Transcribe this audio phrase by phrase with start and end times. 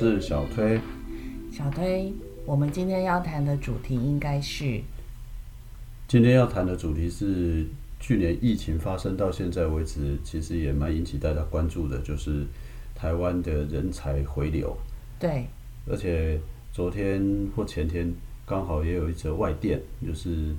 [0.00, 0.80] 是小推。
[1.50, 2.12] 小推，
[2.46, 4.80] 我们今天要谈的主题应该是，
[6.06, 7.66] 今天要谈的主题是
[7.98, 12.46] 去年疫情发生到现在为止，其实也蛮引起大家关注的，就是
[12.94, 14.76] 台湾的人才回流。
[15.18, 15.46] 对，
[15.90, 16.38] 而且
[16.72, 18.14] 昨天或前天
[18.46, 20.54] 刚好也有一则外电，就是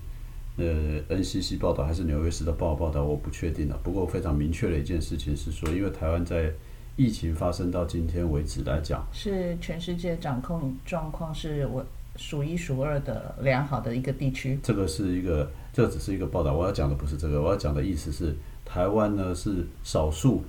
[0.58, 3.80] 呃 NCC 报道还是纽约时的报报道，我不确定了。
[3.86, 6.52] 不过非常明确的一件事情是说，因为台湾在
[7.00, 11.82] 疫情发生到今天为止来讲，是全世界掌控状况是我
[12.18, 14.60] 数一数二的良好的一个地区。
[14.62, 16.54] 这个是一个，这只是一个报道。
[16.54, 18.36] 我要讲的不是这个，我要讲的意思是，
[18.66, 20.44] 台湾呢是少数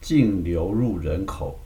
[0.00, 1.58] 净流入人口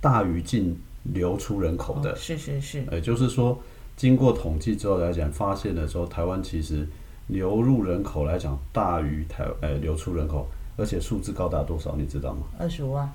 [0.00, 2.16] 大于净流出人口的。
[2.16, 3.60] 是是是，也就是说，
[3.98, 6.88] 经过统计之后来讲，发现的时候，台湾其实
[7.26, 12.46] 流入人口来讲大于台呃流出人口，而且数字高达多少，你知道吗？
[12.58, 13.06] 二十五万，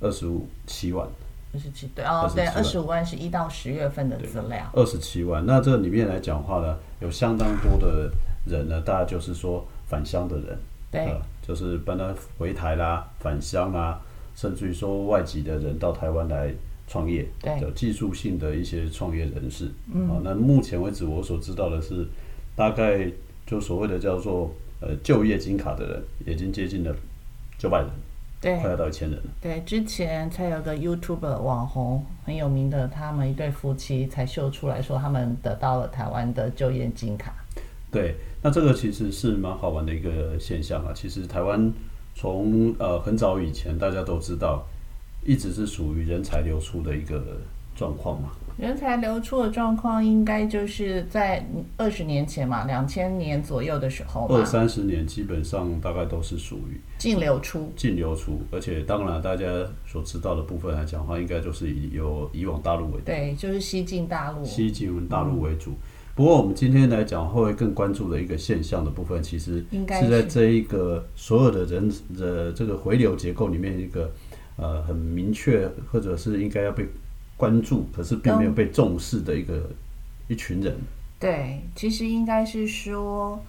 [0.00, 1.08] 二十五七万。
[1.52, 4.70] 二十七对哦，对，二十五万是一到十月份的资料。
[4.72, 8.08] 二十七万，那这里面来讲话呢，有相当多的
[8.46, 10.56] 人呢，大家就是说返乡的人，
[10.92, 14.00] 对，就是搬到回台啦、返乡啊，
[14.36, 16.54] 甚至于说外籍的人到台湾来
[16.86, 22.06] 创业，对，有技术性的一些创业人士，嗯，啊，那目前为止我所知道的是，
[22.54, 23.10] 大概
[23.44, 26.94] 就所谓的叫做呃就业金卡的人，已经接近了
[27.58, 27.90] 九百人。
[28.40, 29.30] 对，快要到一千人了。
[29.40, 37.34] 对，之前才有个 YouTube 网红很有名的，他们一对夫妻才秀出来说他们得到了台湾的就业金卡。
[37.90, 40.92] 对，那这个其实是蛮好玩的一个现象啊。
[40.94, 41.70] 其实台湾
[42.14, 44.64] 从呃很早以前大家都知道，
[45.24, 47.22] 一直是属于人才流出的一个
[47.76, 48.30] 状况嘛。
[48.60, 51.42] 人才流出的状况，应该就是在
[51.78, 58.38] 二十年前嘛，两千年左右的时候二三十年基本上大概都是属于净流出，净流出。
[58.52, 59.46] 而且当然大家
[59.86, 65.72] 所知道的部分来讲的话，应该就是以有以往大陆为主，对，就是西进大陆，西进大陆为主。
[66.14, 74.12] 不过我们今天来讲会更关注的一个现象的部分，其实是在这一个所有的人的这个回流结构里面一个
[74.56, 76.86] 呃很明确，或者是应该要被。
[77.40, 79.70] 关注，可是并没有被重视的一个
[80.28, 80.76] 一群人。
[81.18, 83.42] 对，其实应该是说，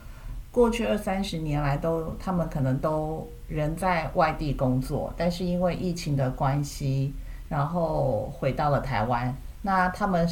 [0.49, 7.11] 过去二三十年来，都他们可能都人在外地工作，但是因为疫情的关系，
[7.49, 9.35] 然后回到了台湾。
[9.63, 10.25] 那他们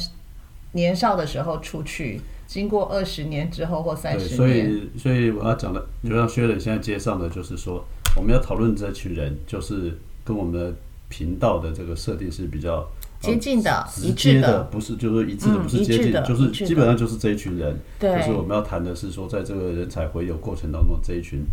[0.72, 7.84] 年少的时候出去，经过二十年之后或三十年，所以所以我要讲的，就像薛磊现在接上的，就是说，
[8.16, 10.74] 我们要讨论这群人，就是跟我们的
[11.10, 12.88] 频道的这个设定是比较。
[13.20, 17.78] 接近的，直接的，不是就是一致的，不是接近，就是基本上就是这一群人。
[17.98, 21.44] 对，就是我们要谈的是说，在这个人才回流过程当中，这一群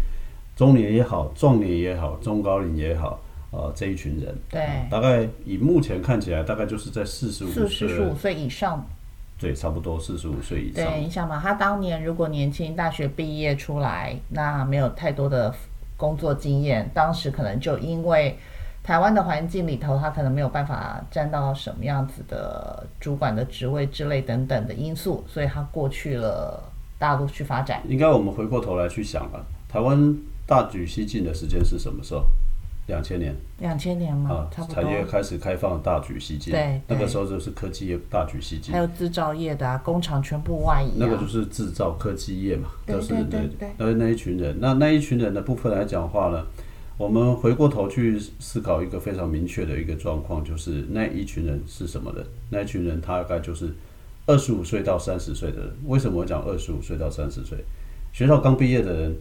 [0.56, 3.20] 中年也好，壮年也好，中高龄也好，
[3.52, 8.88] 呃，这一群人，对，大概以目前看起来，大概就是在四十五岁，四十五岁以上，
[9.38, 10.86] 对，差不多四十五岁以上。
[10.86, 15.54] 对，你想嘛，他当年如果年轻，大学毕业出来，那没有太多的
[15.98, 18.38] 工作经验，当时可能就因为。
[18.88, 26.64] 台湾的环境里头，他可能没有办法站到什么样子的主管的职位之类等等的因素，所以他过去了
[26.98, 27.82] 大陆去发展。
[27.86, 30.16] 应该我们回过头来去想了，台湾
[30.46, 32.24] 大举西进的时间是什么时候？
[32.86, 33.36] 两千年。
[33.60, 34.48] 两千年吗？
[34.50, 34.82] 差不多。
[34.82, 36.54] 产业开始开放，大举西进。
[36.54, 36.80] 对。
[36.88, 38.72] 那个时候就是科技业大举西进。
[38.72, 40.94] 还有制造业的啊，工厂全部外移。
[40.96, 43.70] 那个就是制造科技业嘛，都是对对。
[43.78, 46.42] 那那一群人，那那一群人的部分来讲话呢？
[46.98, 52.26] 我们回过头去思考一个非常明确的一个状况，就是那一群人是什么人？
[52.50, 53.72] 那一群人他大概就是
[54.26, 55.76] 二十五岁到三十岁的人。
[55.86, 57.60] 为什么我讲二十五岁到三十岁？
[58.12, 59.16] 学校刚毕业的人，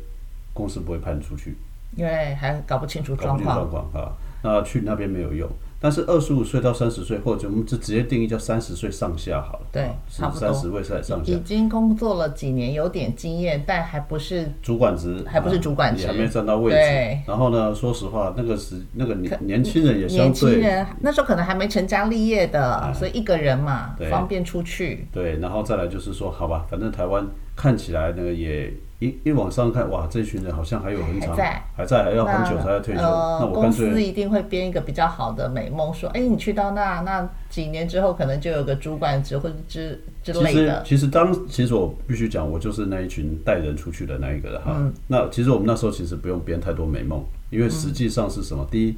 [0.54, 1.54] 公司不会派你出去，
[1.96, 3.56] 因为还搞不清楚状况。
[3.56, 5.46] 状况啊，那去那边没有用。
[5.78, 9.66] 但是二十五岁到三十岁，或者我们就直接定义叫三十岁上下好了。
[9.70, 10.40] 对，差不多。
[10.40, 11.32] 三十岁上下。
[11.32, 17.18] 已经工作了几年，有点经验，但还不是主管职，还不是主管职，还没站到位置。
[17.26, 25.06] 然后呢，说实话，那个时那个年年轻人也相对，年轻人那时候可能还没成家立业的，所以一个人嘛，方便出去。
[25.12, 27.26] 对，然后再来就是说，好吧，反正台湾
[27.56, 28.72] 看起来呢也。
[28.98, 33.02] 一一往上看，哇，这群人好像还有很长，还在，还在，还要很久才要退休。
[33.02, 40.82] 那我公司一定会编一个比较好的美梦，说，哎，你去到那，那几年之后可能就有个主管职或者之之类的。
[40.82, 44.74] 其实，其实当其实我必须讲，我就是那一群带人出去的那一个哈。
[45.08, 48.66] 那其实我们那时候其实不用编太多美梦，因为实际上是什么？
[48.70, 48.96] 第一，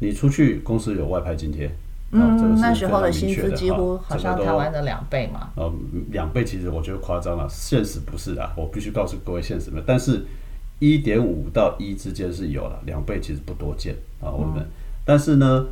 [0.00, 1.70] 你出去公司有外派津贴。
[2.10, 5.50] 嗯，那时候的薪资几乎好像台湾的两倍嘛。
[5.56, 5.70] 呃，
[6.10, 8.50] 两倍其实我觉得夸张了，现实不是的。
[8.56, 10.24] 我必须告诉各位现实的，但是
[10.78, 14.30] 一点五到一之间是有了，两倍其实不多见啊。
[14.30, 14.66] 我们，
[15.04, 15.66] 但是呢，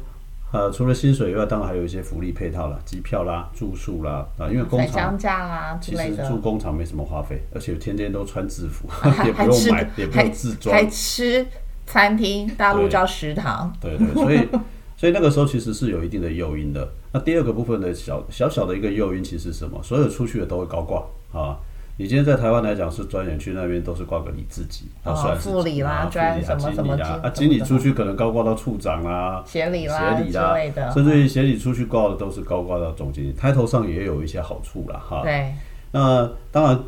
[0.53, 11.47] 呃，除了薪水以外，当然还有一些福利配套啦，机票啦、住宿啦啊，因为工返厂乡假啦之其实，住工厂没什么花费，而且天天都穿制服， 还也不用买，也不用自装还，吃
[11.87, 13.73] 餐厅，大陆叫食堂。
[13.81, 14.47] 对对，所以
[14.96, 16.88] 所以那个时候其实是有一定的诱因的。
[17.12, 19.81] 那第二个部分的小小小的一个诱因，其实是什么？
[19.82, 21.56] 所有出去的都会高挂啊。
[21.98, 35.22] 你今天在台湾来讲是专员去那边都是挂个你自己，啊，哦副理啦啊专副理啊什么什么经理啊，啊，经理出去可能高挂到处长啦、协理啦协理啦之类的，甚至于协理出去挂的都是高挂到总经理，抬头上也有一些好处啦，哈。
[35.22, 35.54] 对，
[35.92, 36.78] 那当然，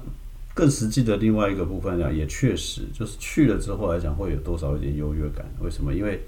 [0.52, 5.46] 更实际的另外一个部分来讲，也确实就是去了之后来讲，会有多少一点优越感？
[5.60, 5.94] 为什么？
[5.94, 6.20] 因为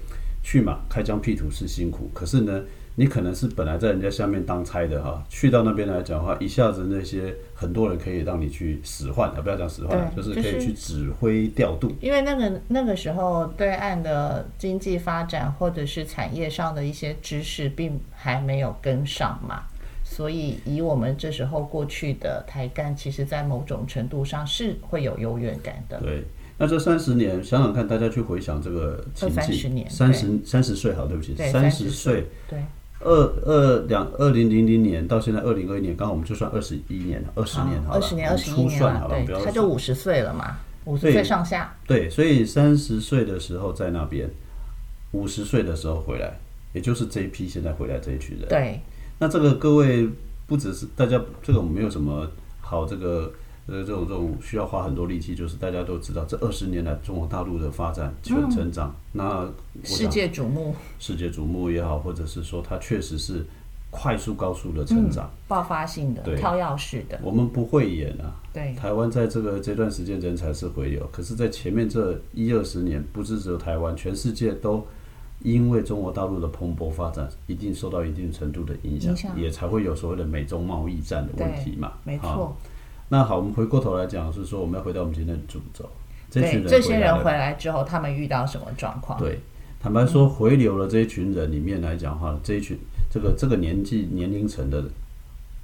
[0.43, 2.63] 去嘛，开疆辟土是辛苦，可是呢，
[2.95, 11.91] 你可能是本来在人家下面当差的哈，去到那边来讲的话，一下子那些很多人可以让你去使唤啊，不要讲使唤，就是可以去指挥调度。
[12.01, 19.63] 因为那个那个时候对岸的经济发展或者是产业上的一些知识并还没有跟上嘛，
[20.03, 25.99] 所以以我们这时候过去的台干，其实在某种程度上是会有优越感的。
[26.01, 26.23] 对，
[26.61, 32.59] 那这三十年，想想看，大家去回想这个情景三十三十三十岁好，对不起，三十岁，对，
[32.99, 33.11] 二
[33.43, 44.29] 二两二零零零年到现在二零二一年，刚好我们就算二十一年，二十年好了，二十年、二十一年了初算好，了，不要对，他就五十岁了嘛，五十岁上下，对，所以三十岁的时候在那边，
[45.13, 46.39] 五十岁的时候回来，
[46.73, 48.47] 也就是这一批现在回来这一群人。
[48.47, 48.79] 对，
[49.17, 50.07] 那这个各位
[50.45, 52.29] 不只是大家，这个我们没有什么
[52.59, 53.33] 好这个
[53.71, 59.49] 呃这种这种需要花很多力气，就是大家都知道这二十年来中国大陆的发展成成长，那
[59.83, 63.45] 世界瞩目，世界瞩目也好，或者是说它确实是
[63.89, 66.35] 快速高速的成长，爆发性的、对。
[66.35, 68.35] 跳跃式的，我们不会演啊。
[68.53, 74.85] 对，台湾在这个这段时间人才是回流，可是，在前面这一二十年，不是只有台湾，全世界都
[75.43, 79.39] 因为中国大陆的蓬勃发展，一定受到一定程度的影响，影响。
[79.39, 81.93] 也才会有所谓的美中贸易战的问题嘛。
[82.03, 82.53] 没错。
[83.11, 85.83] 那好，我们回过头来讲，是说我们要回到我们今天的主轴，
[86.29, 89.19] 这群，人这些人回来之后，他们遇到什么状况？
[89.19, 89.37] 对，
[89.81, 92.79] 坦白说，回流了这一群人里面来讲的话，这一群
[93.11, 94.85] 这个这个年纪年龄层的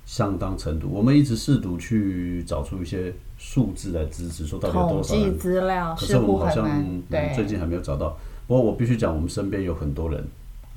[0.06, 5.40] 相当程度，我们一直试图去找出一些数字来支持，说到底有多少人。
[5.40, 7.32] 资料可似是我们好像、嗯、对。
[7.34, 8.18] 最近还没有找到。
[8.46, 10.22] 不过我必须讲，我们身边有很多人。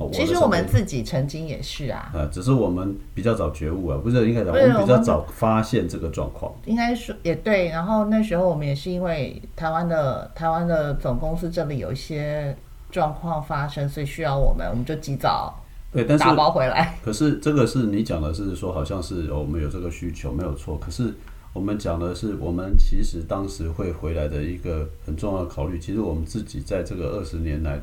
[0.00, 6.50] 哦其实我们自己曾经也是啊，呃，只是我们比较早觉悟啊，不是应该讲，我们比较早发现这个状况。
[6.64, 7.68] 应该说也对。
[7.68, 12.56] 然后那时候我们也是因为台湾的台湾的总公司这里有一些
[12.90, 15.54] 状况发生，所以需要我们，我们就及早
[15.92, 16.96] 对，但是打包回来。
[17.04, 20.78] 可是这个是你讲的是说，好像是、哦我们有这个需求，没有错。
[20.78, 21.12] 可是
[21.52, 27.80] 我们讲的是，我们其实当时会回来的一个很重要的考虑，其实我们自己在这个二十年来，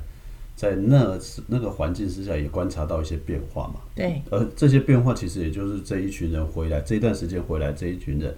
[0.57, 3.75] 在那那个环境之下也观察到一些变化嘛。
[3.95, 8.35] 对，而这些变化其实也就是这一群人回来，这一段时间回来这一群人，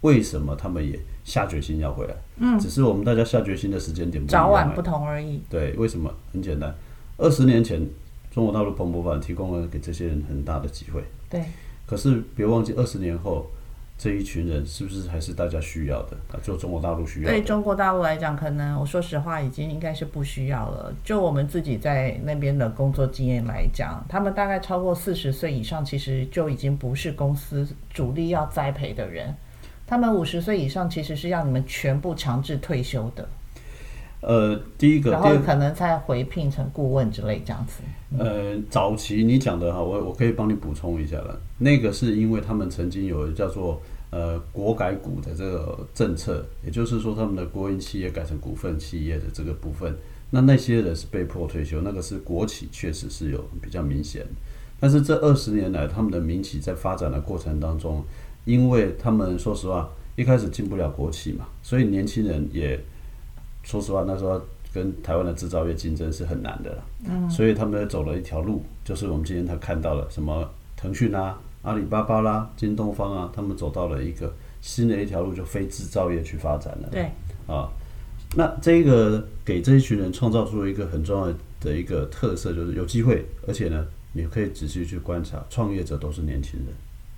[0.00, 2.14] 为什么他们也下决心要回来？
[2.38, 5.40] 嗯，只是我们大家下决心的时间点不一样、欸早晚不同而已。
[5.48, 6.12] 对，为什么？
[6.32, 6.74] 很简单，
[7.16, 7.88] 二十年前
[8.32, 11.44] 中国大陆蓬勃发展提供了给这些人很大的机会，对，
[11.86, 13.46] 可是别忘记二十年后
[14.02, 16.40] 这一群人是不是还是大家需要的啊？
[16.42, 17.28] 就中国大陆需要。
[17.28, 20.90] 对中国大陆来讲，可能我说实话，已经应该是不需要了。
[21.04, 29.34] 就我们自己在那边的工作经验来讲，他们大概超过四十岁以上，其实就已经不是公司主力要栽培的人。
[29.86, 33.28] 他们五十岁以上，其实是要你们全部强制退休的，
[34.20, 37.82] 呃，第一个，然后可能再回聘成顾问之类这样子。
[38.18, 41.40] 呃，早期你讲的哈，我我可以帮你补充一下了。
[41.58, 49.96] 那个是因为他们曾经有叫做呃国改股的这个政策，也就是说他们的国营企业改成股份企业的这个部分，
[50.30, 54.26] 那那些人是被迫退休，那个是国企确实是有比较明显。
[54.78, 58.04] 但是这二十年来，他们的民企在发展的过程当中，
[58.44, 62.78] 因为他们说实话一开始进不了国企嘛，所以年轻人也
[63.62, 64.40] 说实话那时候
[64.72, 66.84] 跟台湾的制造业竞争是很难的了。
[67.08, 76.88] 嗯，所以他们走了一条路，就是我们今天他看到了什么腾讯啊、阿里巴巴啦、京东方啊，他们走到了一个新的一条路，就非制造业去发展了。
[76.90, 77.10] 对，
[77.46, 77.68] 啊，
[78.36, 86.68] 那这个给这一群人创造出了一个很重要的一个特色，就是有机会，而且呢，你可以仔细去观察，创业者都是年轻人，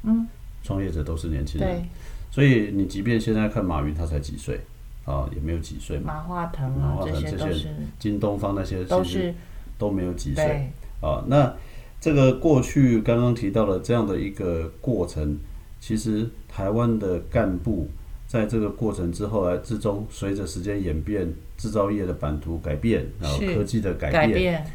[0.05, 0.27] 嗯，
[0.63, 1.69] 创业者都是年轻人。
[1.69, 1.85] 对，，
[2.31, 4.61] 所以你即便现在看马云，他才几岁
[5.05, 7.69] 啊，也没有几岁嘛，马化腾马啊，这化腾这些些都是
[7.99, 9.35] 京东方那些都其实是
[9.79, 11.25] 都没有几岁对啊。
[11.27, 11.55] 那
[12.01, 15.39] 这个过去刚刚提到了这样的一个过程，
[15.81, 17.89] 其实台湾的干部
[18.27, 24.67] 在这个过程之后来之中，随着时间演变，制造业的版图改变，然后科技的改改变，变，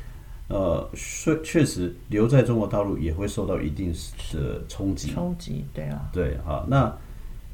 [0.49, 3.93] 呃，确确实留在中国大陆也会受到一定
[4.31, 5.11] 的冲击。
[5.11, 6.09] 冲击，对啊。
[6.13, 6.95] 对，好，那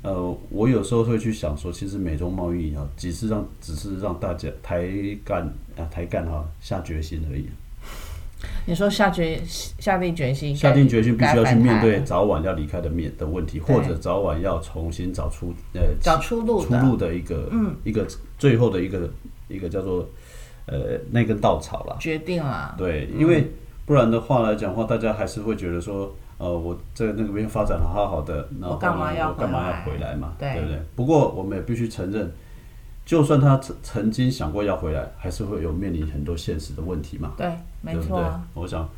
[0.04, 4.86] 呃，我有时候会去想说，其实美中贸易啊，只是让只是让大家台
[5.26, 5.42] 干
[5.78, 7.48] 啊台干哈下决心而已。
[8.66, 18.06] 你说下决下定决心，下定决心必须要去面对早晚要离开的面的问题，或者早晚要重新找出呃找出路出路的一个嗯一个
[18.38, 19.10] 最后的一个
[19.48, 20.06] 一个叫做
[20.66, 21.96] 呃那根稻草了。
[22.02, 23.50] 决定了，对，因为
[23.86, 30.34] 不然的话来讲的话，大家还是会觉得说，呃，我在那边发展的好好的，然后我干嘛要我干嘛要回来嘛？
[30.40, 30.80] 对不对？
[30.96, 32.32] 不过我们也必须承认，
[33.06, 37.34] 就算他曾曾经想过要回来，还是会有面临很多现实的问题嘛。
[37.38, 37.50] 对，
[37.84, 38.24] 不对？
[38.54, 38.90] 我想，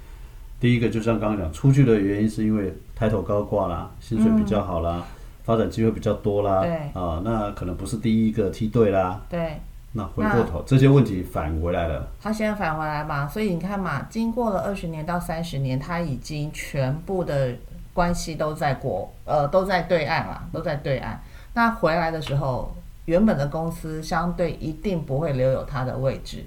[0.60, 5.04] 第一个就像刚刚讲，出去的原因是因为抬头高挂啦，薪水比较好啦，
[5.44, 9.22] 发展机会比较多啦，啊，那可能不是第一个梯队啦。
[9.30, 9.60] 对。
[9.98, 17.56] 那回过头，这些问题返回来了，他现在返回来嘛，所以你看嘛，经过了二十年到三十年，他已经全部的
[17.94, 21.24] 关系都在国呃都在对岸了，都在对岸。
[21.54, 22.76] 那回来的时候，
[23.06, 26.46] 原本的公司相对一定不会留有他的位置，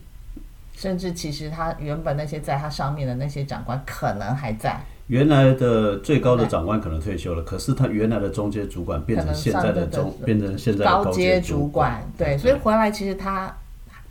[0.79, 13.53] 甚至其实他原本那些在他上面的那些长官可能还在，原来的最高的长官可能退休了，可是他原来的中阶主管变成现在的中，变成现在的高阶阶主管，对，所以回来其实他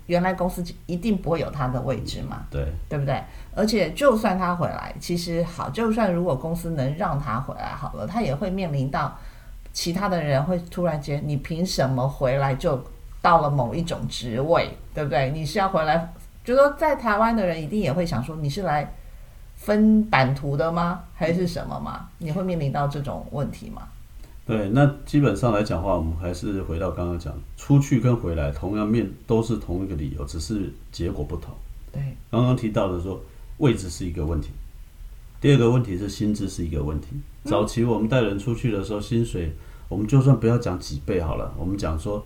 [0.07, 2.45] 原来公司一定不会有他的位置嘛。
[2.51, 3.23] 对对不对？
[3.55, 9.17] 而且就算他回来，其实好，就算如果公司能让他回来好了，他也会面临到
[9.71, 12.83] 其他的人会突然间，你凭什么回来就
[13.21, 15.31] 到了某一种职位，对不对？
[15.31, 16.13] 你是要回来，
[16.47, 18.95] 就说在台湾的人一定也会想说，你是来
[19.57, 21.03] 分版图的吗？
[21.13, 22.07] 还是什么吗？
[22.19, 23.81] 你会面临到这种问题吗？
[24.45, 31.53] 对，那基本上来讲的话，我们还是回到刚刚讲，出去跟回来同样面都是同一个理由，只是结果不同。
[31.91, 32.01] 对，
[32.31, 33.21] 刚刚提到的说，
[33.57, 34.51] 位置是一个问题，
[35.41, 37.07] 第二个问题是薪资是一个问题。
[37.43, 39.51] 早期我们带人出去的时候，薪水
[39.89, 42.25] 我们就算不要讲几倍好了，我们讲说，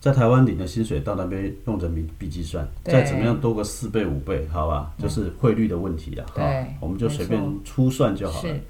[0.00, 8.48] 在台湾领的薪水到那边用人民币计算，再怎么样多个四倍五倍，好吧，就是汇率的问题了，哈对，我们就随便粗算就好了。
[8.48, 8.60] 是，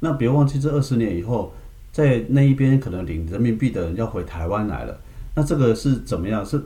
[0.00, 1.52] 那别忘记，这二十年以后，
[1.90, 5.00] 在那一边可能领人民币的人要回台湾来了，
[5.34, 6.44] 那这个是怎么样？
[6.44, 6.62] 是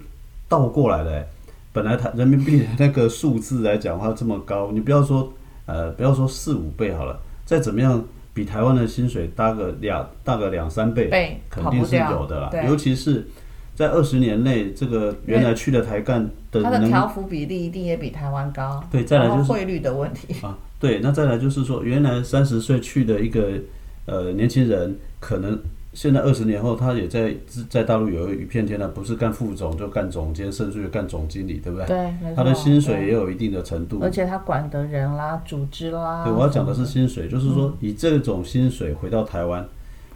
[0.49, 1.29] 倒过来的、欸。
[1.75, 5.33] 本来台人民币的那个数字来讲的话这么高，你不要说
[5.65, 8.05] 呃，不要说四五倍好了，再怎么样
[8.35, 13.27] 比台湾的薪水大个两大个两三倍，肯定是有的啦尤其是
[13.75, 18.83] 在二十年内，这个原来去的台干的它的调幅比例一定也比台湾高。
[18.91, 20.35] 对再来就是汇率的问题。
[20.45, 23.53] 啊，对，那再来就是说，原来三十岁去的一个
[24.07, 25.59] 呃年轻人，可能
[25.95, 27.35] 现在二十年后，他也在
[27.69, 31.87] 在大陆有一片天了，不是干副总就干总监，甚至于干总经理，对不对？
[31.87, 32.35] 对。
[32.37, 34.01] 他的薪水也有一定的程度。
[34.03, 39.67] 而且他管的人啦、组织啦，对，我要讲的是薪水，就是说以这种薪水回到台湾，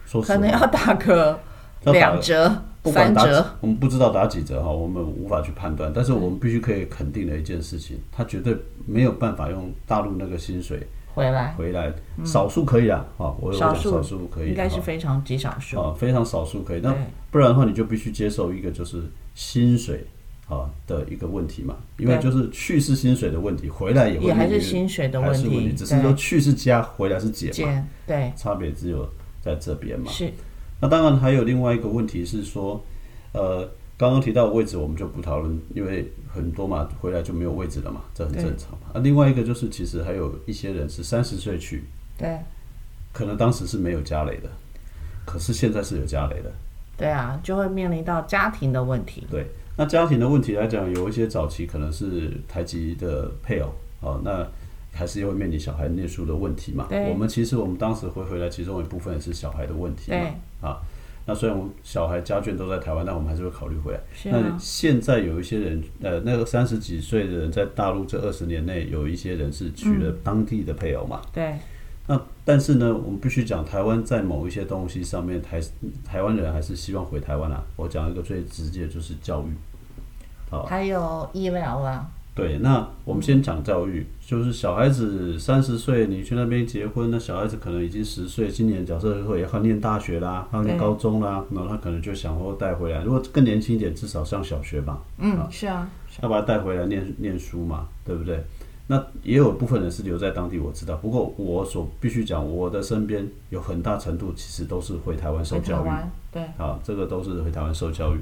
[0.05, 1.39] 说，可能要打个
[1.85, 2.51] 两折、
[2.87, 5.91] 不管打几折，，我们不知道打几折哈，我们无法去判断。
[5.93, 10.79] 但是我们必须可以肯定的一件事情，他绝对没有办法用大陆那个薪水
[11.13, 11.91] 回来，回来，
[12.23, 15.79] 少数可以啊，哈，我有讲少数可以，应该是非常极少数。
[15.79, 16.79] 啊，非常少数可以。
[16.79, 16.95] 那
[17.29, 19.01] 不然的话，你就必须接受一个就是
[19.35, 20.05] 薪水
[20.47, 29.07] 啊的一个问题嘛，因为就是去是薪水的问题，回来也会也还是薪水的问还是问题只是说去是加，回来是减嘛，对差别只有
[29.41, 30.09] 在这边嘛。
[30.11, 30.31] 是
[30.79, 32.83] 那当然还有另外一个问题是说，
[33.33, 33.67] 呃，
[33.97, 38.91] 刚刚提到的位置我们就不讨论，因为很多嘛，回来就没有位置了嘛，这很正常嘛。
[38.93, 41.83] 啊，另外一个就是其实还有一些人是三十岁去，
[42.17, 42.37] 对
[43.11, 44.49] 可能当时是没有家累的，
[45.25, 46.51] 可是现在是有家累的。
[46.95, 49.25] 对啊，就会面临到家庭的问题。
[49.29, 54.47] 对，那家庭的问题来讲，有一些早期可能是台籍的配偶，哦，那
[54.97, 56.87] 还是会面临小孩念书的问题嘛。
[56.89, 60.17] 对我们其实我们当时会回来，其中一部分也是小孩的问题嘛。
[60.17, 60.81] 对啊，
[61.25, 63.99] 那虽然我们小孩家眷都在台湾，但我们还是会考虑回来。
[64.13, 71.21] 是啊那现在有一些人，呃，那个三十几岁的人在大陆这二十年内，有一些人是娶了当地的配偶嘛。
[71.31, 71.53] 对
[72.09, 75.61] 那但是呢，我们必须讲，台湾在某一些东西上面，台
[76.05, 77.61] 台湾人还是希望回台湾啊。
[77.75, 79.47] 我讲一个最直接，就是教育。
[80.49, 95.89] 好，还有医疗啦，对，那我们先讲教育，就是小孩子三十岁，你去那边结婚，那小孩子可能已经十岁，今年假设会要念大学啦，要念高中啦，然后他可能就想说带回来，如果更年轻一点，至少上小学吧，嗯，是啊，
[96.21, 98.39] 要把他带回来念念书嘛，对不对？
[98.89, 100.95] 那也有部分人是留在当地，我知道。
[100.95, 105.89] 不过我所必须讲，我的身边有很大程度其实都是回台湾受教育，
[106.31, 108.19] 对啊，这个都是回台湾受教育。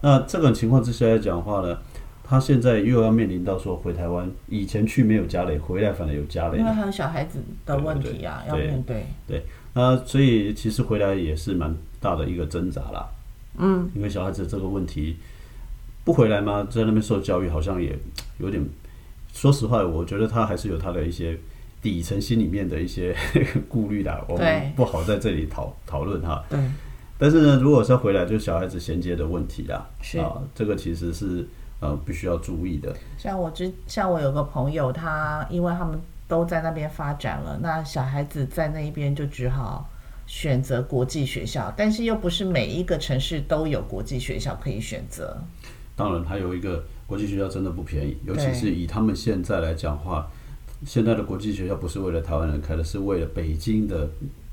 [0.00, 1.78] 那这种情况之下来讲的话呢，
[2.24, 9.06] 他现在又要面临到说回台湾，以前去没有家累，回来反而有家累因为还有小孩子的问题啊，要对面对。
[9.26, 9.42] 对
[9.74, 13.08] 那所以其实回来也是蛮大的一个挣扎啦。
[13.58, 15.16] 嗯，因为小孩子这个问题
[16.04, 16.66] 不回来吗？
[16.70, 17.98] 在那边受教育好像也
[18.38, 18.64] 有点，
[19.32, 21.38] 说实话，我觉得他还是有他的一些
[21.82, 23.14] 底层心里面的一些
[23.68, 24.24] 顾虑的。
[24.28, 26.42] 我们对不好在这里讨讨论哈。
[26.48, 26.58] 对，
[27.18, 29.88] 但是呢，如果是要回来，就是小孩子衔接的问题啦。
[30.00, 31.46] 是啊，这个其实是
[31.82, 32.94] 呃必须要注意的。
[33.18, 39.90] 像我之像我有个朋友，他因为他们都在那边发展了，那小孩子在那一边就只好
[40.26, 45.36] 选择国际学校，但是又不是每一个城市都有国际学校可以选择。
[45.94, 50.30] 当然，还有一个国际学校真的不便宜，尤其是以他们现在来讲话，
[50.86, 54.08] 现在的国际学校不是为了台湾人开的，是为了北京的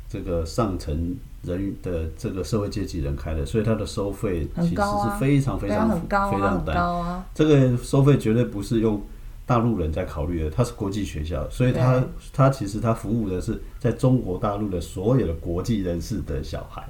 [0.10, 6.72] 这个上层人的这个社会阶级人开的，所以它的收费其实是非常非常非常低。
[6.74, 7.26] 高啊。
[7.34, 9.02] 这个收费绝对不是用
[9.46, 12.04] 大陆人在考虑的，它是国际学校，所以它对
[12.34, 16.84] 它其实它服务的是在中国大陆的所有的国际人士的小孩。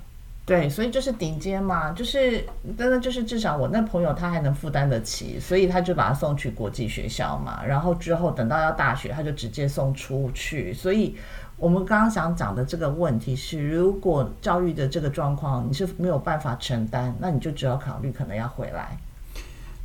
[0.46, 2.44] 对，所以就是顶尖嘛，就是
[2.76, 10.74] 真的就是至少我那朋友他还能负担得起，所以他就把他送去国际学校嘛，然后之后等到要大学，他就直接送出去。
[10.74, 11.16] 所以
[11.60, 18.98] 我们刚刚想讲的这个问题是，如果教育的这个状况你是没有办法承担，那你就只要考虑可能要回来。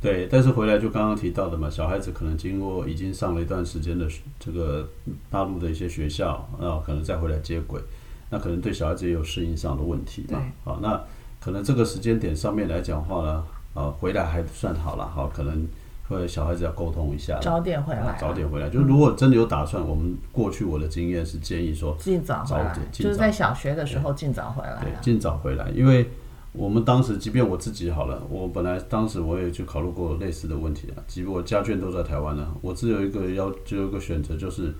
[0.01, 4.07] 对，但是回来就刚刚提到的嘛，小孩子可能经过已经上了一段时间的
[4.39, 4.87] 这个
[5.29, 7.81] 大陆的一些学校，那，可能再回来接轨，
[8.29, 10.41] 那可能对小孩子也有适应上的问题嘛。
[10.63, 11.01] 好，那
[11.41, 15.67] 可能这个时间点上面来讲话呢，啊，回来还算好了，好，可能
[16.07, 18.69] 会小孩子要沟通一下，早点回来早点回来。
[18.69, 24.83] 就是如果真的有打算，我们过去我的经验是建议说，尽早回来就是在小学的时候尽早回来。
[25.01, 26.07] 尽早回来，因为
[26.53, 34.73] 我们当时，即便我自己好了，我本来当时我也去考虑过类似的问题啊，即便我家眷都在台湾呢，我只有一个要，只有一个选择，就是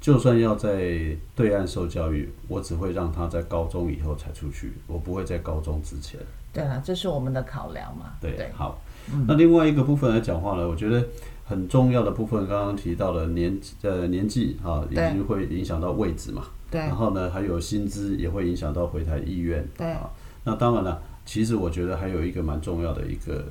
[0.00, 6.20] 就算要在对岸受教育，我只会让他在高中以后才出去，我不会在高中之前。
[6.52, 8.12] 对啊，这是我们的考量嘛。
[8.20, 8.80] 对，对，好。
[9.26, 11.04] 那另外一个部分来讲话呢，我觉得
[11.44, 16.44] 很重要的部分，刚刚提到了年呃年纪啊，已经会影响到位置嘛。
[16.70, 19.66] 对然后呢，还有薪资也会影响到回台意愿。
[19.76, 20.10] 对啊，
[20.44, 23.42] 那当然了，其实我觉得还有一个蛮重要的一个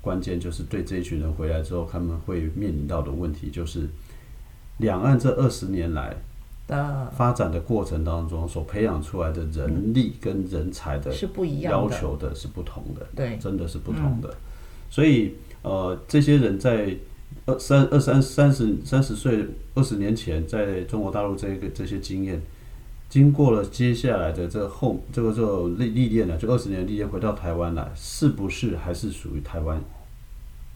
[0.00, 3.86] 关键，就是对这一群人回来之后，他们会面临到的问题，就是
[4.78, 6.16] 两岸这二十年来
[6.66, 11.90] 的发展的过程当中，所培养出来的人力跟人才的是不一样要。
[11.90, 13.06] 求的是不同的。
[13.14, 14.34] 对，真的是不同的。
[14.92, 16.94] 所以呃，这些人在
[17.46, 22.38] 二三二三三十三十岁二十年前，在中国大陆这个这些经验，
[23.08, 29.80] 经过了接下来的这后这个这历历练呢，就二十年历练回到台湾来，是不是还是属于台湾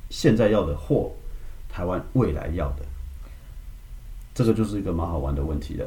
[0.08, 1.12] 现在要的或
[1.68, 2.86] 台湾未来要的？
[4.34, 5.86] 这个就是一个蛮好玩的问题了。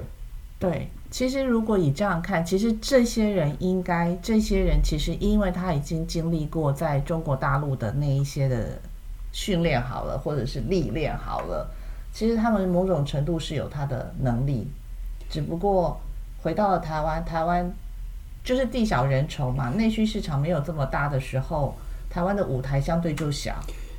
[0.60, 8.80] 对，其实如果以这样看，其实这些人应该，这些人其实因为他已经经历过在中国大陆的那一些的
[9.32, 11.70] 训练好了，或者是历练好了，
[12.14, 14.68] 其实他们某种程度是有他的能力，
[15.30, 16.00] 只不过
[16.44, 17.74] 回到了台湾，台湾
[18.44, 21.76] 就是地小人稠嘛，内需市场没有这么大的时候，
[22.10, 23.56] 台湾的舞台相对就小。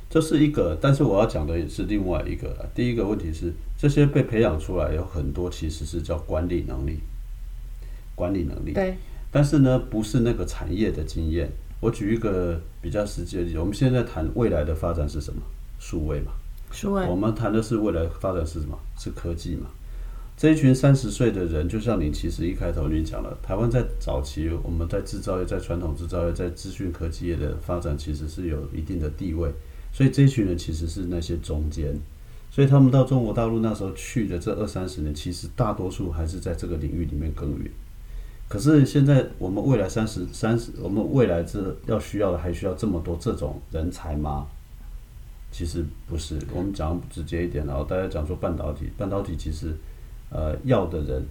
[0.09, 2.69] 这是一个，但是我要讲的也是另外一个。
[2.73, 6.99] 第一个问题是，这些被培养出来有很多其实是叫管理能力，
[8.13, 8.73] 管理能力。
[8.73, 8.95] 对，
[9.31, 11.49] 但是呢，不是那个产业的经验。
[11.79, 15.41] 我举一个比较实际的例子，我们现在谈未来的发展是什么？
[15.79, 16.31] 数位嘛。
[16.71, 18.77] 数位我们谈的是未来发展是什么？
[18.99, 19.65] 是科技嘛？
[20.37, 29.51] 这一群三十岁的人，就像你其实一开头你讲了，台湾在早期我们在制造业、在传统制造业、在资讯科技业的发展，其实是有一定的地位。
[29.91, 31.99] 所以这一群人其实是那些中间，
[32.51, 37.71] 所以他们到中国大陆那时候去的这二三十年，其实大多数还是在这个领域里面耕耘。
[38.49, 44.45] 可是现在我们未来三十三十，我们未来这要需要的还需要这么多这种人才吗？
[45.53, 49.73] 其实不是，我们讲直接一点，然后大家讲说半导体，半导体其实
[50.29, 51.25] 呃要的人，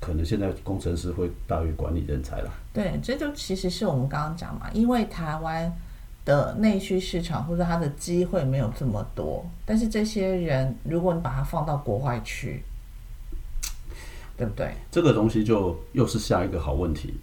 [0.00, 2.50] 可能现在工程师会大于管理人才啦。
[2.72, 5.72] 对，这就其实是我们刚刚讲嘛，因为台湾
[6.24, 12.62] 的内需市场或者它的机会没有这么多，但是这些人如果你把它放到国外去，
[14.36, 14.74] 对不对？
[14.90, 17.14] 这个东西就又是下一个好问题。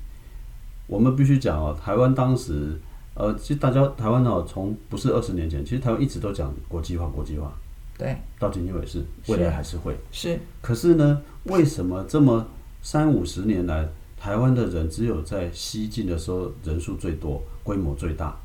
[0.88, 2.78] 我们必须讲哦，台湾当时，
[3.14, 7.52] 呃，其实大家台湾哦，从不是二十年前，其实台湾一直都讲国际化，国际化，
[7.98, 9.98] 对，到今天为止，未来还是会。
[10.12, 12.46] 是可是呢，为什么这么
[12.82, 13.88] 三五十年来，
[14.18, 18.38] 台湾的人只有在西进的时候人数最多、规模最大，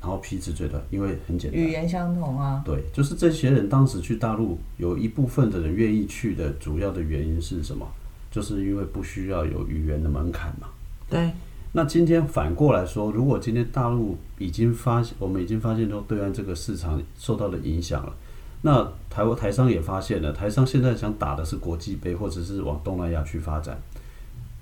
[0.00, 2.62] 然后皮质最短，因为很简单，语言相同啊。
[2.64, 7.84] 对，就是这些人当时去大陆，有一部分的人愿意去的主要的原因是什么？
[8.30, 10.68] 就是因为不需要有语言的门槛嘛。
[11.10, 11.32] 对，
[11.72, 18.14] 那今天反过来说，如果今天大陆已经发现，我们已经发现说对岸这个市场受到了影响了，
[18.62, 23.76] 那台湾台商也发现了，台商现在想打的是国际杯，或者是往东南亚去发展。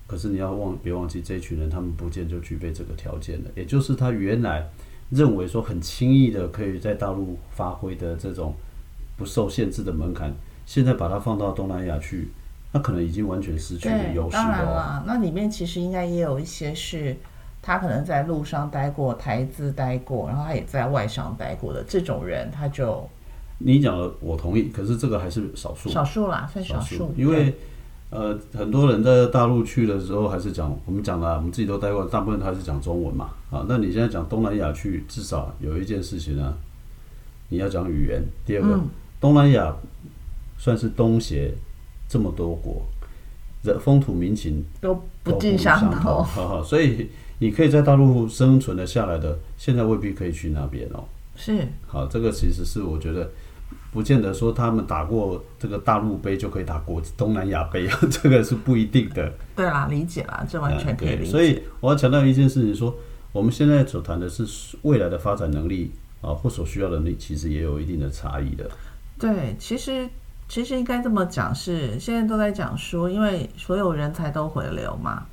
[0.06, 4.66] 可是你要忘，别忘记这一群人，他们不见就具备这个条件了，也就是他原来。
[5.10, 8.54] 认为说很轻易的可以在大陆发挥的这种
[9.16, 10.32] 不受限制的门槛，
[10.64, 12.30] 现在把它放到东南亚去，
[12.72, 17.16] 那可能已经完全失去了优势了当然了，那里面其实应该也有一些是
[17.62, 23.08] 他可能在陆上待过、台资待过，然后他也在外商待过的这种人，他就
[23.58, 24.64] 你讲的，我同意。
[24.64, 27.54] 可是这个还是少数，少数啦，算少数，因为。
[28.08, 33.30] 呃，很多人在大陆去的时候，还是讲我们讲了，我们自己都待过，大部分还是讲中文嘛。
[33.50, 36.54] 啊，那你现在讲东南亚去，至少有一件事情呢，
[37.48, 38.22] 你要讲语言。
[38.46, 38.80] 第二个，
[39.20, 39.74] 东南亚
[40.56, 41.52] 算是东协
[42.08, 42.80] 这么多国，
[43.64, 46.24] 的风土民情都不尽相同，
[46.64, 51.02] 所以你可以在大陆生存的下来的，现在未必可以去那边哦。
[51.34, 53.28] 是，好，这个其实是我觉得。
[53.92, 59.32] 不见得说他们打过这个大陆杯就可以打国东南亚杯啊，这个是不一定的。
[59.54, 61.30] 对啦，理解啦，这完全可以理解。
[61.30, 62.94] 所以我要强调一件事情，说
[63.32, 64.46] 我们现在所谈的是
[64.82, 68.70] 未来的发展能力啊，或所需要的能力，其实也有一定的差异的。
[69.18, 70.06] 对，其实
[70.46, 75.24] 其实应该这么讲，是现在都在讲说，因为所有人才都回流嘛，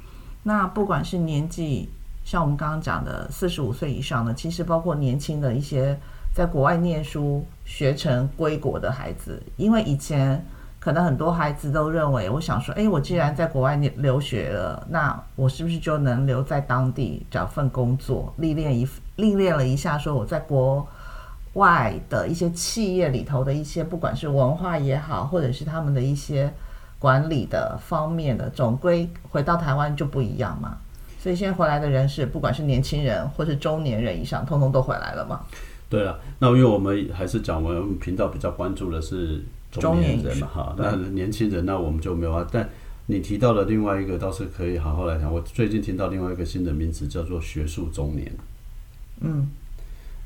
[0.43, 1.89] 那不管是年纪，
[2.23, 5.99] 像我们刚刚讲的四十五岁以上的，其实包括年轻的一些。
[6.33, 10.43] 在国外念书学成归国的孩子，因为以前
[10.79, 20.85] 可能很多孩子都认为，我想说，哎，我既然在国外念留学了，那我是不是就能留在当地找份工作，历练一历练了一下，说我在国
[21.53, 26.51] 外的一些企业里头的一些，不管是文化也好，或者是他们的一些
[26.97, 30.79] 管理的方面的，总归回到台湾就不一样嘛。
[31.19, 35.39] 所以现在回来的人是，不管是年轻人或是中年人以上，通通都回来了嘛。
[35.93, 42.47] 对了，那因为我们还是讲我们频道比较关注的是中年人嘛，哈，那年轻人那我们就没有啊。
[42.51, 42.67] 但
[43.05, 45.31] 你提到了另外一个，倒是可以好好来谈。
[45.31, 48.31] 我最近听到另外一个新的名词叫做学术中年。
[49.21, 49.47] 嗯，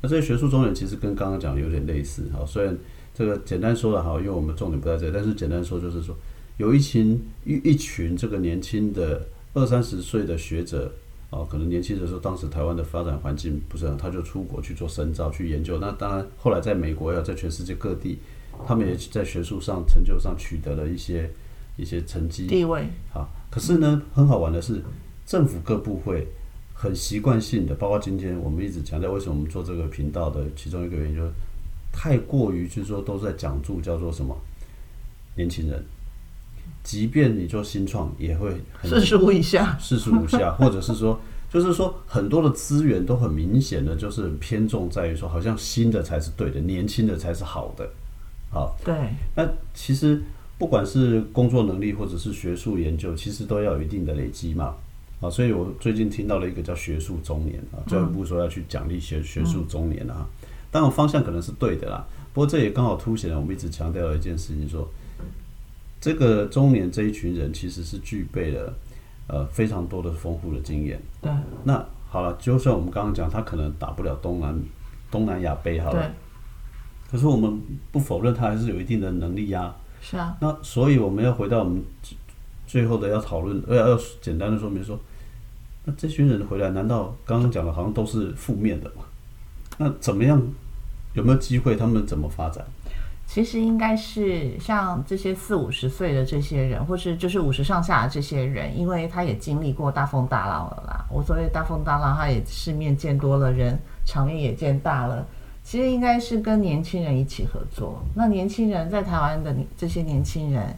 [0.00, 2.42] 那这个学术中年其实跟刚刚讲的有点类似，哈。
[2.46, 2.74] 虽然
[3.14, 6.16] 这个简单说的好，因为我们重点不在这，但是简单说就是说，
[6.56, 10.90] 有一群一一群这个年轻的二三十岁的学者。
[11.30, 15.78] 哦，可能年轻的时候，当时台湾的发展环境不是很，他就出国去做深造、去研究。
[15.78, 18.18] 那当然，后来在美国呀，在全世界各地，
[18.66, 21.30] 他们也在学术上、成就上取得了一些
[21.76, 22.86] 一些成绩地位。
[23.12, 24.82] 好，可是呢，很好玩的是，
[25.26, 26.26] 政府各部会
[26.72, 31.30] 很习惯性的，包括今天我们一直强调，为什么我们做这个频道的其中一个原因，就是
[31.92, 34.34] 太过于就是说都在讲述叫做什么
[35.36, 35.84] 年轻人。
[36.82, 38.50] 即便你做新创，也会
[38.82, 47.90] 四十五以下，四十五下， 或者是说，就是说很多的资源都很明显的，就是偏重在于说，好像新的才是对的，年轻的才是好的，
[48.50, 48.74] 好。
[48.84, 48.94] 对。
[49.34, 50.22] 那其实
[50.56, 54.74] 不管是工作能力或者是学术研究，其实都要有一定的累积嘛，
[55.20, 60.26] 啊，所以我最近听到了一个叫学术中年啊，教育部说要去奖励学学术中年啊，
[60.70, 64.88] 当然方向可能是对的啦，不过这也刚好凸显了我们一直强调的一件事情，说。
[66.00, 68.74] 这个中年这一群人其实是具备了
[69.26, 71.00] 呃非常多的丰富的经验。
[71.20, 71.30] 对。
[71.64, 74.58] 那好了，就算我们刚刚讲他可能打不了东南
[75.10, 76.12] 东南亚杯好了，
[77.10, 79.74] 可是我们不否认他还是有一定的能力呀。
[80.00, 80.36] 是啊。
[80.40, 81.82] 那所以我们要回到我们
[82.66, 84.98] 最后的要讨论，呃要简单的说明说，
[85.84, 89.02] 那这群人回来，难道刚刚讲的好像都是负面的吗？
[89.78, 90.40] 那怎么样？
[91.14, 91.74] 有没有机会？
[91.74, 92.64] 他们怎么发展？
[93.30, 101.04] 其实应该是像这些四五十岁的这些人，或是就是五十上下的这些人，因为他也经历过大风大浪了啦。
[101.10, 105.26] 我所谓大风大浪，他也世面见多了，人场面也见大了。
[105.62, 108.02] 其实应该是跟年轻人一起合作。
[108.14, 110.74] 那年轻人在台湾的这些年轻人，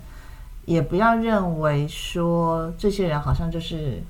[0.64, 4.02] 也不要认为说这些人好像就是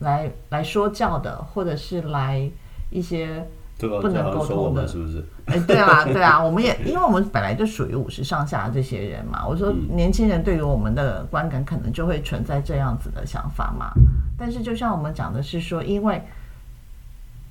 [0.00, 2.48] 来来说教的，或者是来
[2.90, 3.42] 一些。
[3.78, 5.24] 不能沟通的，是不是？
[5.46, 9.46] 哎，对啊， 对啊，我们也因为我们本来就属于五十上下这些人嘛。
[9.46, 13.92] 我说年轻人对于我们的观感可能就会存在这样子的想法嘛。
[14.38, 16.22] 但是就像我们讲的是说，因为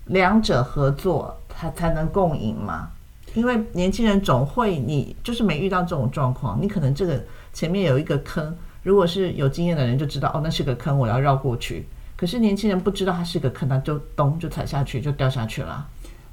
[0.05, 2.89] 两者合作，他才能共赢嘛。
[3.33, 7.21] 因为年轻人总会，你就是没遇到这种状况，你可能这个
[7.53, 11.85] 前面有一个坑，如果是有经验的人就知道，哦，那是个坑，我要绕过去。
[12.15, 15.85] 可是年轻人不知道它是个坑，他就咚就踩下去，就掉下去了。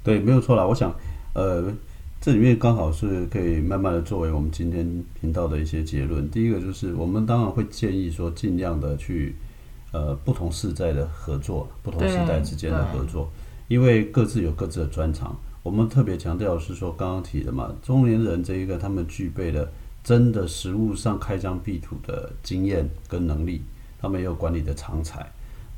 [0.03, 0.65] 对，没有错啦。
[0.65, 0.93] 我想，
[1.33, 1.73] 呃，
[2.19, 6.29] 这里面刚好是可以慢慢的作为我们今天频道的一些结论。
[6.29, 9.35] 第一个就是，我们当然会建议说，尽量的去
[9.93, 13.31] 呃不同世代的合作，不同时代之间的合作，
[13.69, 15.35] 因为各自有各自的专长。
[15.63, 19.71] 我们特别强调是说，刚刚提的嘛，中年人这一个他们具备了
[20.03, 23.61] 真的实物上开疆辟土的经验跟能力，
[24.01, 25.31] 他们也有管理的长才。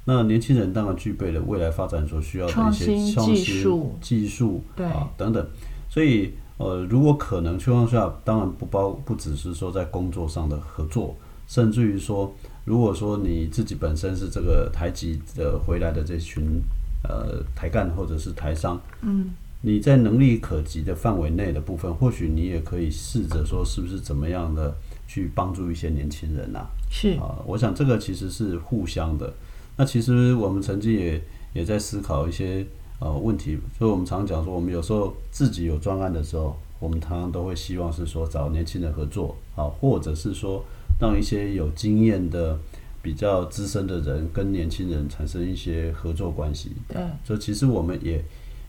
[0.08, 3.98] 那年轻人当然具备了未来发展所需要的一创些新技创新术。
[4.00, 5.44] 技术啊等等，
[5.90, 11.16] 所以呃，如果可能情况下，当然不包不只是说在工作上的合作，
[11.48, 12.32] 甚至于说，
[12.66, 16.62] 如果说你自己本身是这个台籍的回来的这群
[17.04, 24.74] 呃台干或者是台商，嗯，你在能力可及的范围内的部分，或许你也可以试着说，是不是怎么样的
[25.08, 27.18] 去帮助一些年轻人呐、是。
[27.18, 29.34] 啊，我想这个其实是互相的。
[29.78, 31.22] 那其实我们曾经也
[31.54, 32.66] 也在思考一些
[33.00, 40.64] 呃问题，所以我们常讲说，我们有时候自己有专案的时候，我们常常都会希望是说找年轻人合作啊，或者是说
[41.00, 42.58] 让一些有经验的、
[43.02, 46.72] 比较资深的人跟年轻人产生一些合作关系。
[46.88, 48.24] 对，所以其实我们也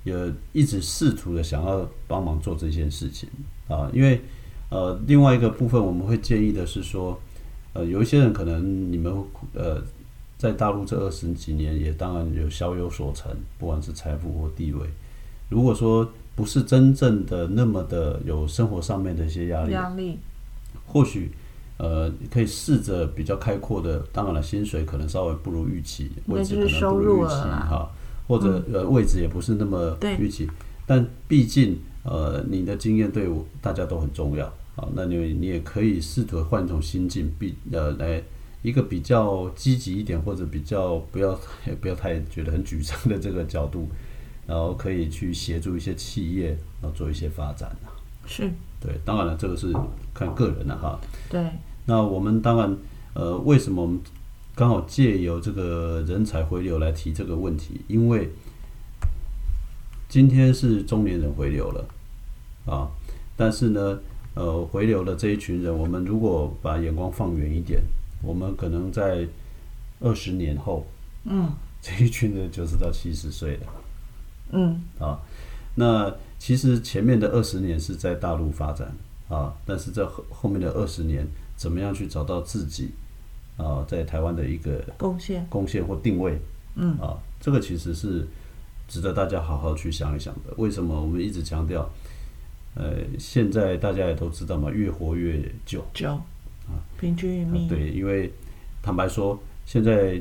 [0.04, 3.28] 也一直试图的想要帮忙做这件事情
[3.68, 4.20] 啊，因为
[4.70, 7.20] 呃另外一个部分我们会建议的是说，
[7.74, 9.12] 呃有一些人可能你们
[9.54, 9.82] 呃
[10.38, 14.86] 在大陆这二十几年也当然有小有所成，不管是财富或地位，
[15.48, 20.18] 如果说不是真正的那么的有生活上面的一些压力，压力。
[20.84, 21.30] 或许
[21.78, 27.90] 呃可以试着比较开阔的，当然了，薪水可能稍微不如预期，位置可能不如预期哈，
[28.28, 30.46] 或者呃位置也不是那么预期，
[30.84, 34.46] 但毕竟呃你的经验对我大家都很重要
[34.76, 38.22] 啊，那你你也可以试图换一种心境，必呃来。
[38.66, 43.88] 一个比较积极一点，或者比较不要 也不要太觉得很沮丧的这个角度，
[44.44, 46.48] 然后可以去协助一些企业，
[46.82, 47.94] 然后做一些发展啊。
[48.26, 48.50] 是
[48.80, 49.72] 对，当然了，这个是
[50.12, 50.98] 看个人的哈。
[51.30, 51.40] 对，
[51.84, 52.76] 那我们当然，
[53.14, 54.00] 呃，为什么我们
[54.56, 57.80] 刚好借由这个人才回流来提这个问题？
[57.86, 58.28] 因为
[60.08, 61.86] 今天是中年人回流了
[62.66, 62.90] 啊，
[63.36, 64.00] 但是呢，
[64.34, 67.80] 呃，回流的这一群人，我们如果把眼光放远一点，
[68.22, 69.26] 我们可能在
[70.00, 70.86] 二十年后，
[71.24, 73.66] 嗯 这一群人就是到七十岁了。
[74.52, 75.20] 嗯啊，
[75.74, 78.92] 那其实前面的二十年是在大陆发展
[79.28, 81.26] 啊，但是这后后面的二十年，
[81.56, 82.90] 怎么样去找到自己
[83.56, 86.38] 啊，在台湾的一个贡献贡献或定位
[86.76, 88.26] 嗯啊，这个其实是
[88.86, 90.54] 值得大家好好去想一想的。
[90.56, 91.88] 为什么我们一直强调？
[92.74, 95.82] 呃，现在大家也都知道嘛，越活越久。
[96.68, 98.32] 九平均余命对，因为
[98.82, 100.20] 坦白说，现在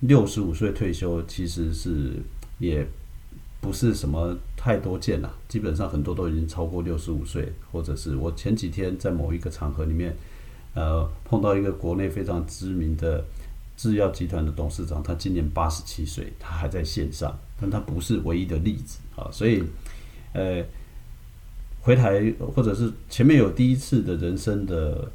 [0.00, 2.12] 六十五岁退休其实是
[2.58, 2.86] 也
[3.60, 10.14] 不是什么太多见了，基本上很多都已经超过六十五岁，或者是我前几天在某一个场合里面，
[10.74, 13.24] 呃，碰到一个国内非常知名的
[13.76, 19.62] 制药集团的董事长，他今年八十七岁，他还在线上，但他不是唯一的例子啊，所以
[20.32, 20.64] 呃。
[21.82, 25.08] 回台或者是前面有第一次的人生的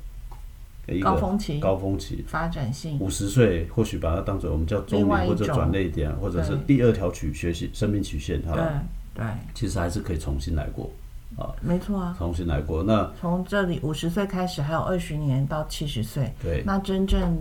[1.02, 3.00] 高峰期高峰期，发展性。
[3.00, 10.90] 五十岁或许把它当做我们叫中年或者种转类点，或者是第二条曲学习生命曲线，好对了，对，其实还是可以重新来过
[11.38, 12.16] 啊，没错啊。
[12.18, 12.84] 重新来过。
[12.84, 16.64] 那从这里五十岁开始，还有二十年到七十岁，对。
[16.66, 17.38] 那真正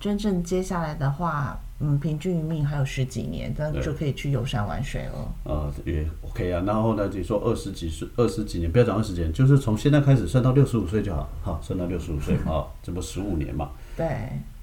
[0.00, 5.34] 真正接下来的话，嗯，平均余命还有十几年，那对就可以去游山玩水了。
[5.44, 13.70] 呃也 OK 啊，然后呢，你说二十几岁、二十几年，不要讲二十几年，就是从现在开始算到六十五岁就好，好，算到六十五岁 啊，这不十五年嘛。
[13.96, 14.06] 对，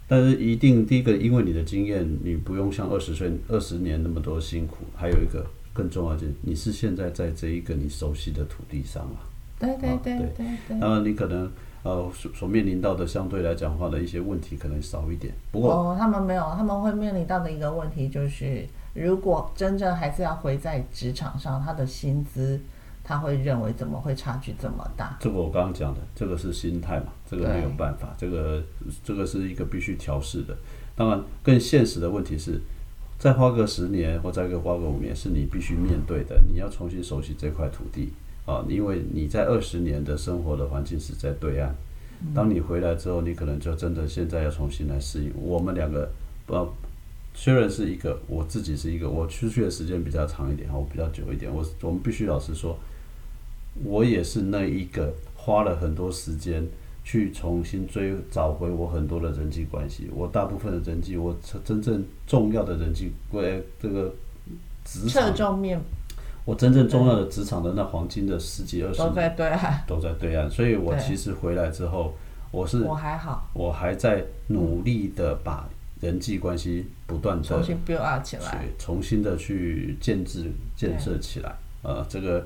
[0.07, 4.77] 但是一定第一个，因为你的经验，你不用像二十岁、二十年那么多辛苦。
[4.95, 9.34] 还有一个更重要的就是，你是现在在这一个你熟悉的土地上啊。
[9.65, 10.79] 对对对啊对。
[10.79, 11.51] 当然，你可能
[11.83, 15.33] 呃所所面临到的相对来讲话的一些问题可能少一点。
[15.51, 22.59] 不过，哦，他们没有，他们会面临到的一个问题就是，如果真正还是要回在职场上，他的薪资，
[23.03, 25.17] 他会认为怎么会差距这么大？
[25.19, 28.63] 这个我刚刚讲的，这个是心态嘛，这个没有办法，这个
[29.03, 30.55] 这个是一个必须调试的。
[30.95, 32.59] 当然，更现实的问题是，
[33.19, 36.41] 再花个十年或再个花个五年，是你必须面对的。
[36.51, 38.13] 你要重新熟悉这块土地
[38.45, 41.75] 啊，因为你在二十年的生活的环境是在对岸。
[42.33, 45.31] 当你回来之后，你可能就真的现在要重新来适应。
[45.35, 46.09] 我们两个，
[46.47, 46.67] 呃，
[47.33, 51.53] 虽然是一个，我自己是一个，我出去的时间比较长一点，我比较久一点。
[51.53, 52.77] 我我们必须老实说，
[53.83, 56.65] 我也是那一个花了很多时间
[57.03, 60.09] 去重新追找回我很多的人际关系。
[60.15, 64.13] 我大部分的人际，我真正重要的人际，关这个
[64.85, 65.79] 职侧场重面
[66.45, 72.13] 我真正重要的职场的那黄金的十几二十都年在对岸，都在对岸，所以我其实回来之后，
[72.51, 75.67] 我是我还好，我还在努力的把
[76.01, 78.43] 人际关系不断的重新 build up 起来。
[78.43, 81.55] 去重新的去建制建设起来。
[81.81, 82.45] 呃，这个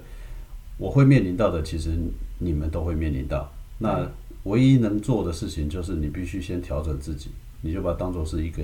[0.77, 1.91] 我会面临到的，其实
[2.37, 3.51] 你们都会面临到。
[3.77, 4.09] 那
[4.43, 7.31] 唯一能做的事情就是你必须先调整自己，
[7.61, 8.63] 你就把它当做是一个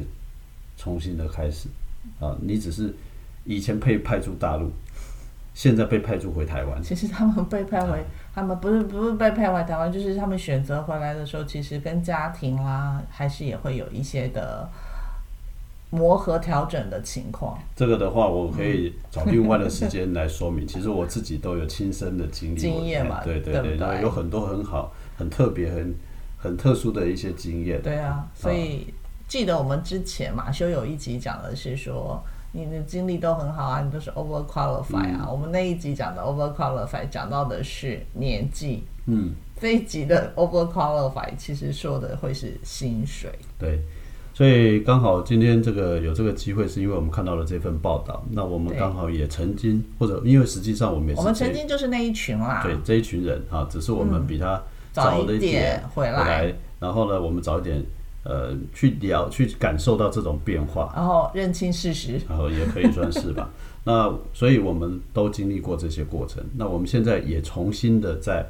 [0.78, 1.68] 重新的开始
[2.20, 2.38] 啊。
[2.42, 2.94] 你只是
[3.44, 4.72] 以前被派驻大陆，
[5.56, 14.70] 现在被派驻回台湾，其实他们被派回，他们不是不是被派回台湾，就是他们选择回来的时候，其实跟家庭啦，还是也会有一些的
[15.92, 17.58] 磨合调整的情况。
[17.74, 20.68] 这个的话，我可以找另外的时间来说明。
[20.68, 25.96] 其实我自己都有亲身的经历，经验嘛对对对，对对然后有很多很好、很特别、很
[26.38, 27.82] 很特殊的一些经验。
[27.82, 28.94] 对啊，所以
[29.26, 32.22] 记得我们之前马修有一集讲的是说。
[32.56, 35.28] 你的经历都很好啊，你都是 over qualify 啊。
[35.30, 43.30] 我们那一集讲的 over qualify 讲到的是年纪，嗯，这一集的 over qualify 其实说的会是薪水。
[43.60, 43.82] 对，
[44.34, 48.24] 所以刚好今天这个有这个机会，是因为我们看到了这份报道。
[48.32, 54.64] 那我们刚好也曾经，或者因为实际上我们也是我们曾经就是那一群啦，对这一群人啊，只是我们比他
[54.94, 57.84] 早一点回来然后呢，我们早一点
[58.26, 60.92] 呃去聊，去感受到这种变化。
[60.94, 62.20] 然后认清事实。
[62.28, 63.50] 然后也可以算是吧。
[63.88, 68.46] 那所以我们都经历过这些过程，那我们现在也重新的在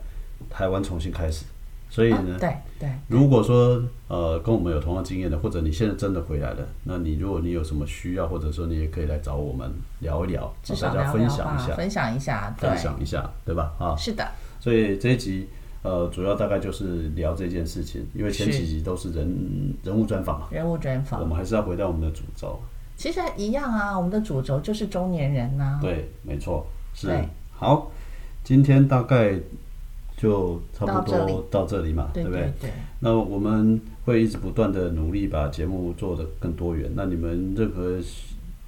[0.50, 1.46] 台湾重新开始。
[1.88, 13.74] 所以啊呢，对对，如果说呃跟我们有同样经验的，或者你现在真的回来了，那你如果你有什么需要，或者说你也可以来找我们聊一聊，至少大家分享一，下，分享一下，分，享一下，对吧？
[13.80, 14.28] 啊，是的，
[14.60, 15.48] 所以这一集
[15.86, 21.22] 呃主要大概就是聊这件事情，因为前几集都是人人物专访嘛，人物专访。
[21.22, 22.60] 我，们还是要回到我们的主轴。
[22.98, 27.08] 其实一样啊，我们的主轴就是中年人呐、对，没错，是。
[27.52, 27.92] 好。
[28.44, 29.34] 今天大概
[30.16, 31.92] 就差不多到这里。
[31.92, 32.24] 嘛，不对？
[32.24, 32.70] 对对，
[33.00, 36.92] 那我们会一直不断的努力把节目做得更多元。
[36.94, 38.00] 那你们任何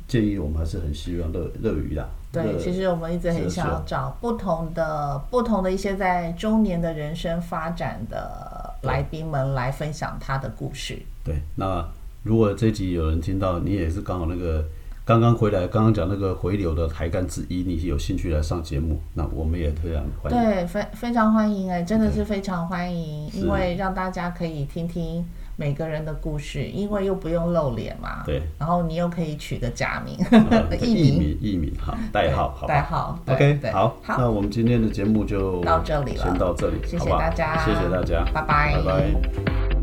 [0.08, 2.08] 建议，我们还是很希望乐乐于啦。
[2.32, 10.98] 对，其实我们一直很想要找不同的、不同的一些在中年的人生发展的来宾们来分享他的故事。
[11.24, 11.36] 对。
[11.56, 11.84] 那
[12.24, 14.64] 如果这集有人听到，你也是刚好那个
[15.06, 20.38] 刚刚回来，刚刚讲那个回流的台干之一，你有兴趣来上节目，那我们也非常欢迎。
[20.38, 25.26] 对，非非常欢迎哎，真的是非常欢迎，因为让大家可以听听
[25.58, 28.24] 每个人的故事，因为又不用露脸嘛。
[28.26, 28.42] 对。
[28.58, 30.16] 然后你又可以取个假名、
[30.50, 33.20] 呃艺名、艺名、艺名，好，代号，好代号。
[33.28, 39.77] OK，对好，好，那我们今天的节目就到这里了先到这里，谢谢大家谢谢大家，拜拜拜拜。